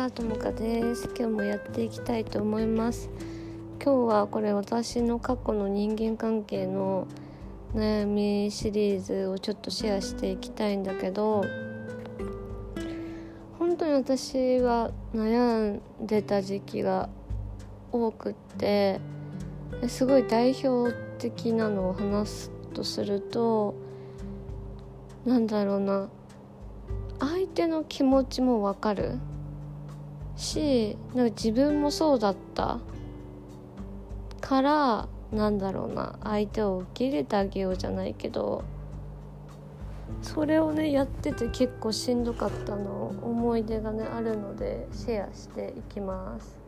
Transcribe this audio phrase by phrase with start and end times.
[0.00, 1.10] はともかです。
[1.14, 3.10] 今日もやっていきたいと思います。
[3.84, 7.06] 今日はこれ私の過去の人間関係の
[7.74, 11.44] 悩みシリーズをちょっとシェアしていきたいんだけど
[13.58, 17.10] 本当に私は悩んでた時期が
[17.92, 19.02] 多くって
[19.86, 23.74] すごい代表的なのを話すとすると
[25.26, 26.08] なんだろうな。
[27.18, 29.18] 相手の気持ちもわかる。
[30.40, 32.80] しなんか自分もそうだった
[34.40, 38.64] からなんだろうな相手を受け入れてあげようじゃないけど
[40.22, 46.58] それをねやってて結構しんどかったの思い出がねあるのでシェアしていきます。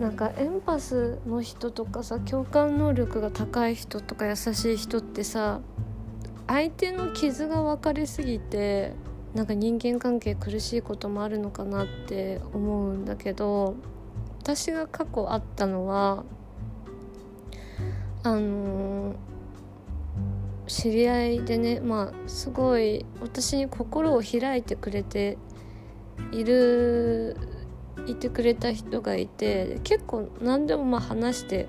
[0.00, 5.60] なんかエンパスの人とかさ共感能力が高い人とか優しい人ってさ
[6.46, 8.92] 相手の傷が分かりすぎて
[9.36, 13.76] なんか人間関係苦しいこともあるのかなって思うんだけど
[14.40, 16.24] 私が過去あったのは
[18.22, 19.14] あの、
[20.66, 25.36] 知り合いでねまあすごい私に心を開いてくれて
[26.32, 27.36] いる
[28.06, 31.68] いてくれた人がいて結構何でもまあ話して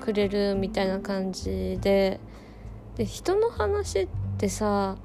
[0.00, 2.20] くれるみたいな感じで
[2.94, 4.98] で人の話ってさ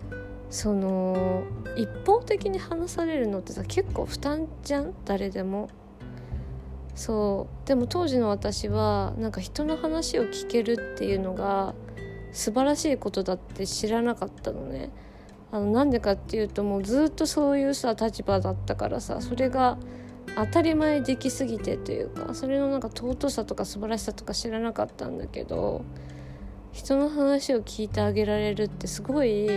[0.49, 1.43] その
[1.75, 4.93] 一方的に話されるのってさ結構負担じゃん？
[5.05, 5.69] 誰でも。
[6.95, 11.73] そうでも当時の私はなんか人の話を聞けるっていうのが
[12.33, 14.89] 素晴らしいことだって知らなかったのね。
[15.51, 19.77] あのなんでかっていうともうずっとそういうさ立場だったからさそれが
[20.35, 25.83] 当たり前できすぎてというかそれのなんか尊さとか素晴らしさとか知らなかったんだけど
[26.71, 29.49] 人の話を聞いてあげられるってすごい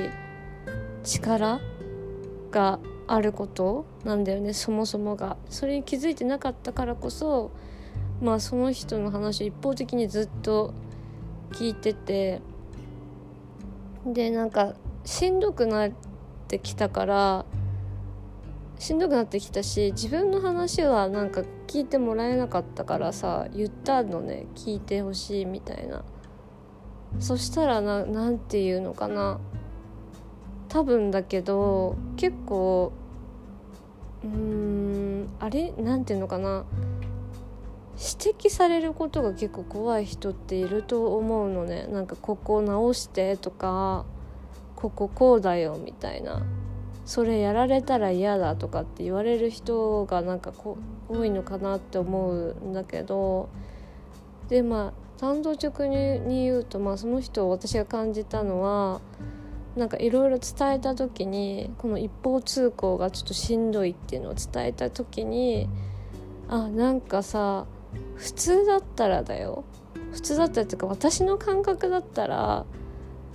[1.05, 1.61] 力
[2.51, 5.37] があることなんだよねそもそもが。
[5.51, 7.51] それに気づいてなかったからこそ
[8.21, 10.73] まあその人の話を一方的にずっと
[11.53, 12.41] 聞いてて。
[14.07, 14.75] でなんか
[15.05, 15.93] しんどくなっ
[16.49, 17.45] てきたから
[18.79, 26.05] しんどくなってきたし自分の話はなんか聞いてもらえなかったからさ言ったのね聞いてほしいみたいな。
[27.21, 29.39] そしたらななんていうのかな。
[30.73, 32.93] 多分だけど結構
[34.25, 36.65] うんあれなんていうのかな。
[37.95, 41.87] 指摘されることが結構怖い人っていると思うのね。
[41.89, 44.07] なんかここ直してとか
[44.75, 46.43] こここうだよみたいな。
[47.05, 50.79] それやられたら嫌だとかって言われる人がなんかこ
[51.09, 53.51] 多いのかなって思うんだけど。
[54.49, 59.01] でまあ単刀直入に言うと、まあ、その人を私が感じたのは
[59.77, 65.69] なんかいろいろ伝えた時にこの一方通行がちょっとしんどいっていうのを伝えた時に
[66.49, 67.67] あなんかさ
[68.17, 69.65] 普通だったらだよ。
[70.13, 72.67] 普通だったらっていうか私の感覚だったら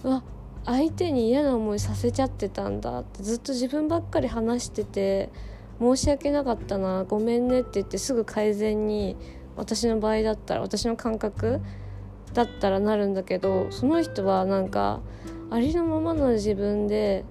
[0.04, 0.24] うわ
[0.66, 5.32] 相手に嫌な思いさせちゃってたんだってずっと自分ばっかり話してて
[5.80, 9.16] 申し訳なかったなごめんねって言ってすぐ改善に
[9.56, 11.62] 私の場合だったら私の感覚
[12.34, 15.00] だったらなるんだけどその人はなんか
[15.50, 17.24] ありのままの自分で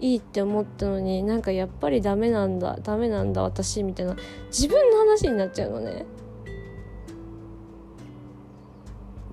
[0.00, 6.06] いいって思ったのになんかやっぱりダメなんだダメなんだ私みたいな自分の話になっちゃうのね。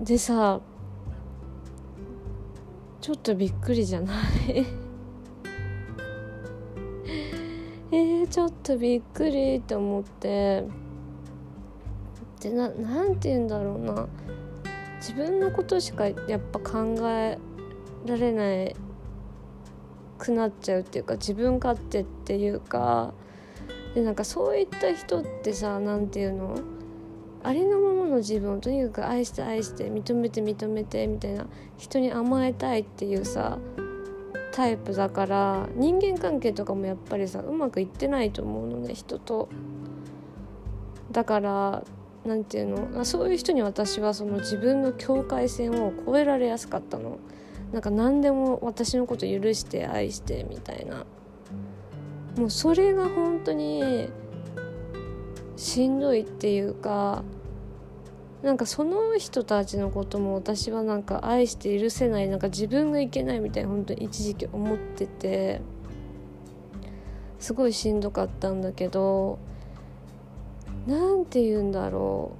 [0.00, 0.60] でさ
[3.00, 4.12] ちょっとびっくりじゃな
[4.48, 4.66] い？
[7.92, 10.64] えー、ちょっとびっくりって思って。
[12.40, 14.06] でななんて言うんだろうな。
[14.98, 17.38] 自分のことしかやっぱ考え
[18.06, 18.76] られない
[20.18, 23.12] くなっちゃうっていうか自分勝手っていうか
[23.94, 26.58] でなんかそういった人ってさ何て言うの？
[27.42, 31.46] ありのままの自分をとにかく愛して愛して認めて認めてみたいな
[31.78, 33.58] 人に甘えたいっていうさ
[34.52, 39.48] タイプだから人間関係とかもやっぱりさうまくいってないと思うのね人と。
[41.12, 41.84] だから
[42.24, 43.04] 何て言うの？
[43.04, 47.18] そういう人に私はその自分の境界線を越えられやすかったの。
[47.72, 51.04] なんか何でも私のこと許して愛してみたいな。
[52.36, 54.10] もうそれが本当に
[55.56, 57.24] しんどいっていうか
[58.42, 65.62] なんかその人たちのことも私はなんか愛して許せないなんか自分がいけないみたいな本当に一時期思ってて
[67.38, 69.38] すごいしんどかったんだけど
[70.86, 72.32] 何て言うんだろ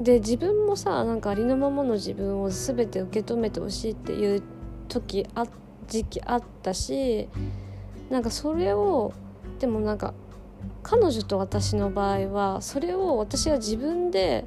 [0.00, 0.04] う。
[0.04, 4.42] で自分もさなんかありのままの自分を全て受け止めてほしいっていう
[4.92, 5.46] 時あ
[5.88, 7.28] 時期あったし
[8.10, 9.12] なんかそれを
[9.58, 10.12] でもなんか
[10.82, 14.44] 彼女と私の場合はそれを私は自分で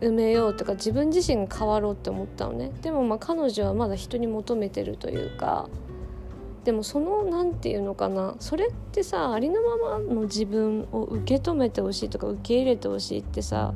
[0.00, 2.72] 埋めようとか自分自身が変わろうって思ったのね。
[2.82, 5.68] でもまあ彼女はまだ人に求めてるというか
[6.64, 13.74] でもその何て言うのかなそれってさありのままの自分を受け止めてほしいとか受け入れてほしいってさ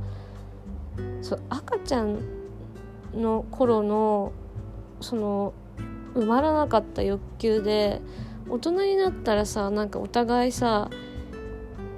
[1.21, 2.21] そう赤ちゃん
[3.15, 4.33] の頃の
[5.01, 5.53] その
[6.17, 8.01] 埋まらなかった欲求で
[8.49, 10.91] 大人になったらさなんかお互いさ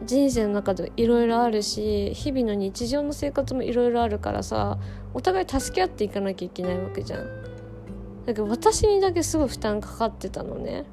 [0.05, 4.79] 人生の中でいろいろあるし日々の日常の生活もいろいろあるからさ
[5.15, 7.27] お互い助け合っていかなきゃいけないわけじゃん。
[8.27, 10.85] だけど私にだけすごい負担かかってたのね。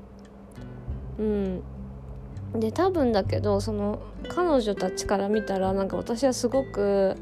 [1.18, 1.64] うん。
[2.60, 7.16] で多分だけどその彼女たちから見たらなんか私はすごく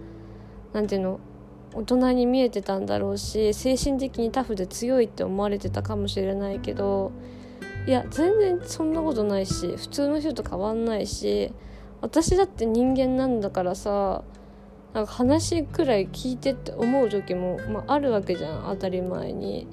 [0.74, 1.20] 何て言うの
[1.74, 7.12] 大人に見えてたんだろうし精神的にタフで強いって思われてたかもしれないけど
[7.88, 11.52] いや全然そんなことないし普通の人と変わんないし
[12.02, 14.24] 私だって人間なんだからさ
[14.94, 19.68] なんか話くらい聞いてって思う時も、まあ、あるわけじゃん当たり前に。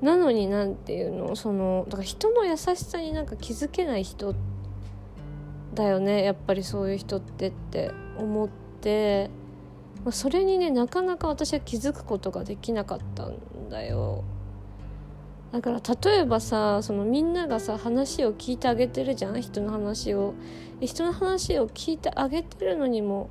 [0.00, 4.32] なのになんていうのそのだから人の優しさになんか気づけない人
[5.74, 8.48] だよねやっぱりそういう人ってって思っ
[8.80, 9.28] て、
[10.10, 14.24] それにねなかなか私は気づくことができなかったんだよ。
[15.52, 19.40] だから例えばさそのみんながさ話を聞いてあげてるじゃん？
[19.40, 20.34] 人の話を。
[20.80, 23.28] 人の話を聞いてあげてるのにも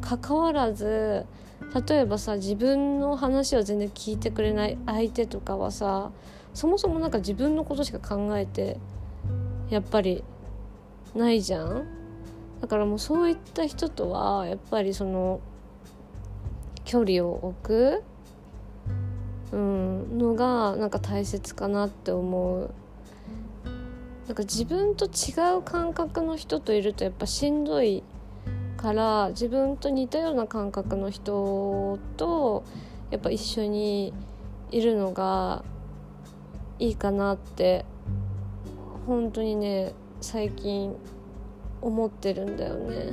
[0.00, 1.26] かかわらず
[1.88, 6.12] 例えばさ自分の話を全然聞いてくれない相手とかはさ
[6.52, 8.78] そもそもなんか自分のことしか考えて
[9.70, 10.22] やっぱり
[11.16, 11.84] ないじゃん？
[12.60, 15.40] だからもうそういった人とはやっぱりその
[16.84, 18.02] 距離を置く
[19.54, 22.70] うん、のがなんか大切かなって思う。
[24.26, 28.02] なんか自分と違う感覚の人といるとやっぱしんどい
[28.76, 32.64] から自分と似たような感覚の人と
[33.10, 34.14] やっぱ一緒に
[34.70, 35.62] いるのが
[36.78, 37.84] いいかなって
[39.06, 40.96] 本当にね最近
[41.82, 43.12] 思ってるんだよね。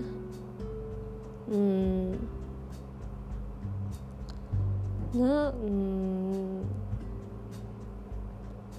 [1.51, 2.41] うん。
[5.13, 6.62] なうん。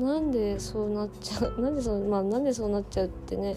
[0.00, 3.56] なんでそうなっちゃう なんでそまあなんでそうなっちゃうってね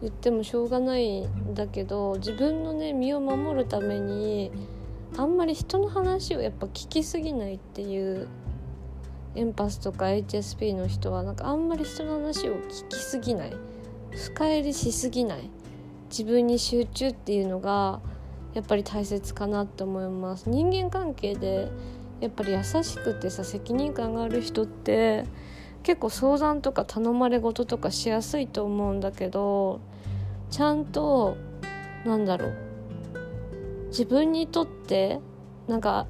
[0.00, 4.50] 言ってもしょうがないんだけど自分のね身を守るために
[5.16, 8.28] あんまり人の話をやっぱ聞きすぎないっていう
[9.36, 13.52] エンパスとか HSP の人はなんかあんまり人の話を聞きすぎない。
[14.12, 15.50] 深入りしすぎない。
[16.08, 18.00] 自分に集中っていうのが
[18.54, 20.48] やっぱり大切かなって思います。
[20.48, 21.68] 人間関係で
[22.24, 25.24] やっぱり優しくてさ責任感がある人って
[25.82, 29.82] 結構相談とか頼まれ事とかしやすいと思うんだけど
[30.48, 31.36] ちゃんと
[32.06, 32.54] なんだろう
[33.88, 35.20] 自分にとって
[35.68, 36.06] なんか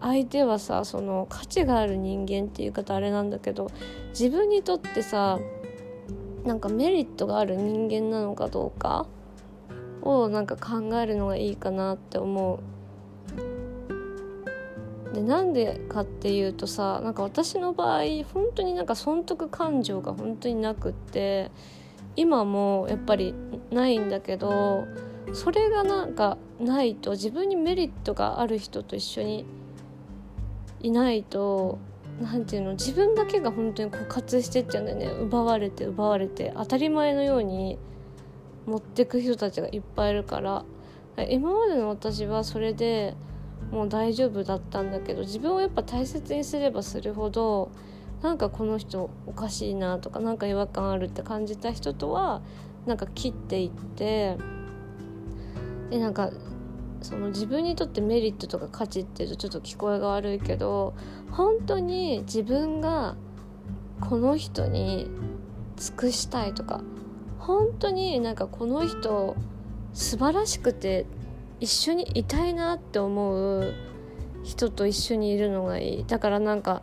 [0.00, 3.70] 相手はさその価値がある人間っていう方あれなんだけど
[4.08, 5.38] 自分にとってさ
[6.44, 9.06] なんかメリットがある人間なのかどうか
[10.02, 12.77] をなんか考えるのがいいかなって思う。
[15.18, 21.50] でなんでかっていうとさなんか私の場合本当になんか損得感情が本当になくって
[22.14, 23.34] 今もやっぱり
[23.72, 24.86] ないんだけど
[25.32, 29.44] それがなんかないと自分にメリットがある人と一緒に
[30.80, 31.78] いないと
[32.22, 35.06] 何て言うの自分だけが本当に枯渇してっちゃうんだよね。
[35.06, 37.78] 奪われて奪われて当たり前のように
[38.66, 40.64] 持ってく人たちがいっぱいいるから。
[41.28, 43.16] 今までの私はそれで
[43.70, 47.70] もう大丈夫だったんだけど自分をやっぱ大切にすればするほど
[48.22, 52.42] なんかこの人おかしいなとかなんか違和感あるって感じた人とは
[52.86, 54.36] なんか切っていって
[55.90, 56.30] でなんか
[57.00, 60.94] その自分にとってメリットとか価値っていうとちょっと聞こえが悪いけど
[61.30, 63.16] 本当に自分が
[64.00, 65.08] この人に
[65.76, 66.80] 尽くしたいとか
[67.38, 69.36] 本当になんかこの人
[69.92, 71.06] 素晴らしくて
[71.60, 73.74] 一緒にいたいなって思う
[74.44, 76.04] 人と一緒にいるのがいい。
[76.06, 76.82] だからなんか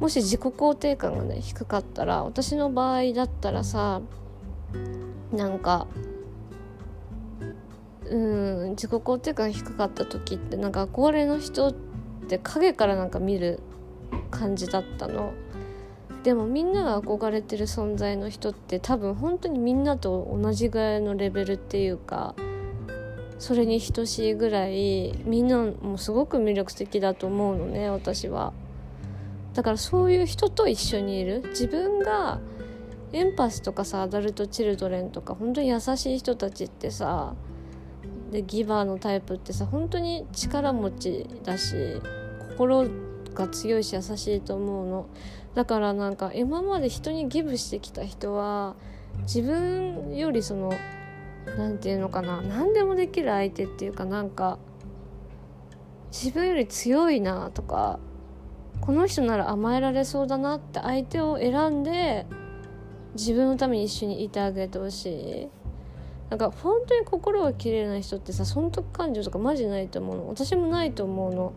[0.00, 4.00] もし自己肯定感がね低かったら私の場合だったらさ
[5.32, 5.86] なんか
[8.06, 11.74] うん自己肯定感低かった時ってなんか憧れの人っ
[12.28, 13.60] て影からなんか見る
[14.30, 15.32] 感じだったの。
[16.22, 22.36] でもみんなが憧れてる存在の人って多分本当にみんなと同じぐらいのレベルっていうか
[23.42, 28.52] それに等しいぐらいみんなもすごく魅力的だと思うのね私は。
[29.54, 31.42] だからそういう人と一緒にいる。
[31.48, 32.38] 自分が
[33.12, 37.34] エンパスとかさアダルト・チルドレンとか本当に優しい人たちってさ
[38.30, 41.74] でギバーのタイプってさ本当に力持ちだし
[42.50, 42.86] 心
[43.34, 45.06] が強いし優しいと思うの。
[45.56, 48.76] だからなんか今まで人にギブしてきた人は
[49.22, 50.72] 自分よりその
[51.56, 52.40] 何て言うのかな。
[52.40, 54.58] 何でもできる相手っていうかなんか
[56.10, 57.98] 自分より強いなとか
[58.80, 62.26] この人なら甘えられそうだなって相手を選んで
[63.14, 65.48] 自分のために一緒にいてあげてほしい。
[66.30, 70.28] なんか本当に心が綺麗な人ってさ損得感情とかマジないと思うの。
[70.28, 71.52] 私もないと思うの。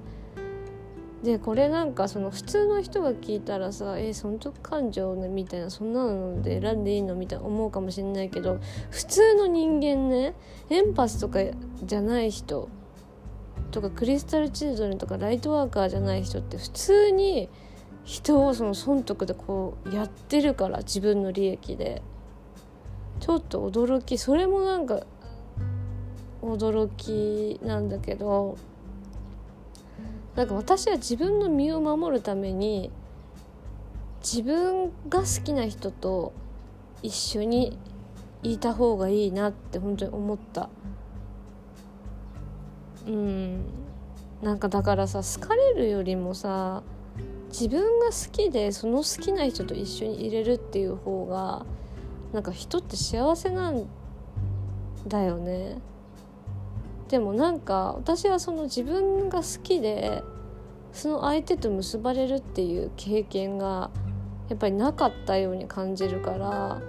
[1.24, 8.60] でこれなんかその普通の人が聞いたらさ「え損得感情ね」みたいなそんなので選んでいいのみたいな思うかもしれないけど
[8.92, 10.36] 普通の人間ね
[10.70, 11.40] エンパスとか
[11.84, 12.70] じゃない人
[13.72, 17.50] とかクリスタルチルドレンとかライトワーカーじゃない人って普通に
[18.04, 22.02] 人をその損得でこうやってるから自分の利益で。
[23.20, 25.02] ちょっと驚きそれもなんか
[26.42, 28.58] 驚きなんだけど
[30.36, 32.92] なんか私は自分の身を守るために
[34.22, 36.34] 自分が好きな人と
[37.02, 37.78] 一緒に
[38.44, 40.70] いた方がいいなって本当に思った。
[43.08, 43.66] うん。
[44.42, 46.84] なんかだからさ好かれるよりもさ
[47.50, 51.66] 自分が好きでその好きな人と一緒にいれるっていう方が
[52.34, 53.88] なんか人って幸せなん
[55.08, 55.78] だよね。
[57.16, 60.22] でもなんか私はその自分が好きで
[60.92, 63.90] その相手と結ばれるっていう経験が
[64.50, 66.82] やっぱりなかったように感じるから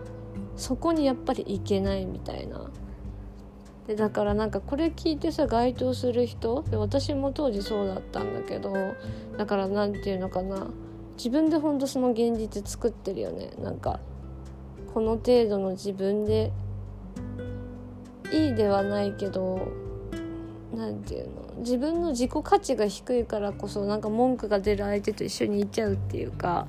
[0.57, 2.73] そこにやっぱりいけないみたいな。
[3.87, 8.73] でだからなんかこれ聞いてさ該当する人で私も当時そうだったんだけど
[9.39, 10.67] だから何て言うのかな
[11.17, 14.01] 自分でほんとその現実作ってるよねなんか
[14.93, 16.51] この程度の自分で
[18.33, 19.86] いいではないけど
[20.75, 21.61] 何て言うの？
[21.61, 26.67] 自分の自己価値が低いからこそなんか文句が出る相手と一緒にいちゃうっていうか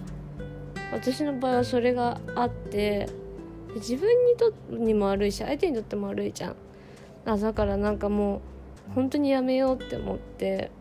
[0.92, 3.10] 私の場合はそれがあって
[3.76, 6.56] 自分にとにも悪いし相手にとっても悪いじゃん。
[7.26, 8.42] あだからなんかも
[8.90, 10.72] う本当にやめようって思って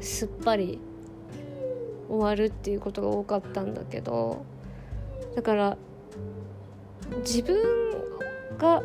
[0.00, 0.78] すっぱり
[2.08, 4.44] 終わるっていうことが多かったんだけど
[5.34, 5.76] だから
[7.24, 7.56] 自分
[8.58, 8.82] が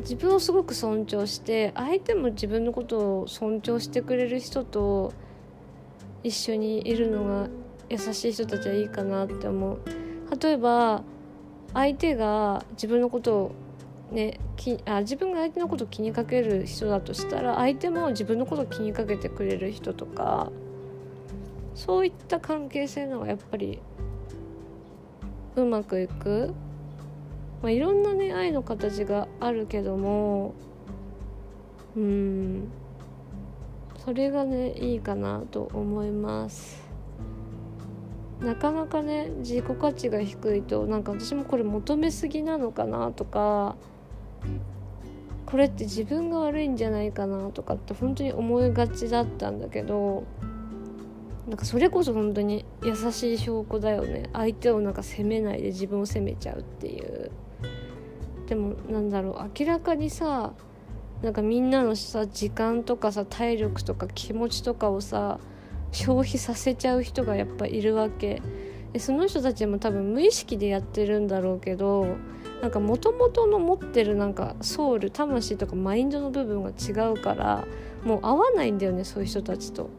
[0.00, 5.12] 自分をすごく尊重して相手も自分のことを尊重してくれる人と
[6.22, 7.48] 一緒にいるのが
[7.88, 9.80] 優しい人たちはいいかなって思う。
[10.40, 11.02] 例えば
[11.74, 13.52] 相手が自分のことを
[14.10, 20.50] ねきあ自分が相手のことを気にかける人だとしたら相手も自分のことを気にかけてくれる人とか
[21.74, 23.80] そういった関係性のがやっぱり
[25.56, 26.54] うまくいく。
[27.62, 30.54] まあ、いろんなね愛の形があるけども
[31.96, 32.68] うん
[33.98, 36.88] それがねいいかなと思います。
[38.40, 43.76] なかなかね自己価値が低いとなんか私もこれ求めすぎなのかなとか
[45.44, 50.24] これって自分が悪いんじゃないかなとかって本当に思いがちだったんだけど
[51.48, 54.30] なんかそれこそ本当に優しい証拠だよね。
[54.32, 57.30] 相手をなんか責めないで自分を責めちゃうっていう。
[58.50, 60.52] でもなんだろう明らかにさ
[61.22, 65.38] なんかみんなのさ時間とかさ体力とか気持ちとかをさ
[65.92, 68.42] 消費させちゃう人がやっぱいるわけ。
[68.92, 72.16] でその人たちも多分無意識でやってるんだろうけど
[72.60, 77.64] なんか元々の持ってるなんかソウル魂とかマインドの部分が違うから
[78.04, 79.90] もう合わないんだよねそういう人たちと。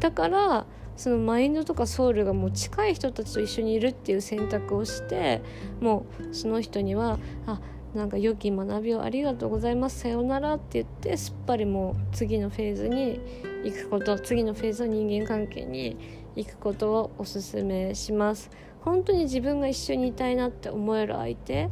[0.00, 0.66] だから
[0.96, 5.40] そのマインドとかソウルがもう近い人たちと一緒にいるっていう選択をして
[5.80, 7.60] もうその人にはあ
[7.94, 10.00] なんか良き学びをありがとうございます。
[10.00, 13.20] さようならって言ってすっぱりもう次のフェーズに
[13.64, 15.96] 行くこと次のフェーズの人間関係に
[16.34, 18.50] 行くことをおすすめします。
[18.80, 21.68] 本当に自分が一緒にいたいなって思える相手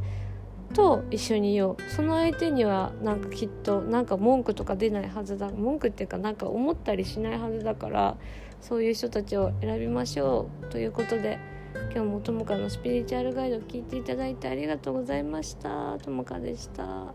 [0.74, 1.90] と一緒にいよう。
[1.90, 5.48] その相手にはなんかきっとなんか文句とか出ないはずだ。
[5.48, 8.16] 文句っていうかなんか思ったりしないはずだから
[8.60, 10.66] そういう人たちを選びましょう。
[10.66, 11.38] ということで
[11.92, 17.14] 今日もともかのスピリチュアルガイド聞いていただいてありがとうございましたともかでした。